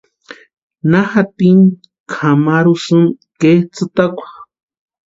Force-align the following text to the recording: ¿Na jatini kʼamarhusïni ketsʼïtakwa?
¿Na 0.91 1.01
jatini 1.11 1.65
kʼamarhusïni 2.11 3.07
ketsʼïtakwa? 3.39 4.25